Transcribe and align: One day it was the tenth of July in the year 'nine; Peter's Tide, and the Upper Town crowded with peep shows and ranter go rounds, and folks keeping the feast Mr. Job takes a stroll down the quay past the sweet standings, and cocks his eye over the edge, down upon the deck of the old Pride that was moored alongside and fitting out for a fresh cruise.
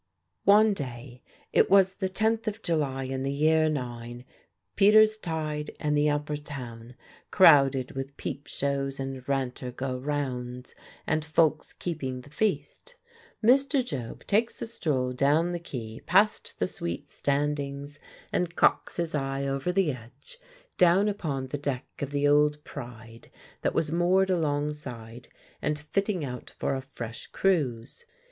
One 0.45 0.73
day 0.73 1.21
it 1.53 1.69
was 1.69 1.93
the 1.93 2.09
tenth 2.09 2.47
of 2.47 2.63
July 2.63 3.03
in 3.03 3.21
the 3.21 3.31
year 3.31 3.69
'nine; 3.69 4.25
Peter's 4.75 5.15
Tide, 5.15 5.69
and 5.79 5.95
the 5.95 6.09
Upper 6.09 6.37
Town 6.37 6.95
crowded 7.29 7.91
with 7.91 8.17
peep 8.17 8.47
shows 8.47 8.99
and 8.99 9.23
ranter 9.29 9.71
go 9.71 9.95
rounds, 9.95 10.73
and 11.05 11.23
folks 11.23 11.71
keeping 11.71 12.21
the 12.21 12.31
feast 12.31 12.95
Mr. 13.43 13.85
Job 13.85 14.25
takes 14.25 14.59
a 14.63 14.65
stroll 14.65 15.13
down 15.13 15.51
the 15.51 15.59
quay 15.59 15.99
past 16.07 16.55
the 16.57 16.67
sweet 16.67 17.11
standings, 17.11 17.99
and 18.33 18.55
cocks 18.55 18.97
his 18.97 19.13
eye 19.13 19.45
over 19.45 19.71
the 19.71 19.91
edge, 19.91 20.39
down 20.79 21.07
upon 21.09 21.49
the 21.49 21.59
deck 21.59 21.85
of 22.01 22.09
the 22.09 22.27
old 22.27 22.63
Pride 22.63 23.29
that 23.61 23.75
was 23.75 23.91
moored 23.91 24.31
alongside 24.31 25.27
and 25.61 25.77
fitting 25.77 26.25
out 26.25 26.49
for 26.49 26.73
a 26.73 26.81
fresh 26.81 27.27
cruise. 27.27 28.03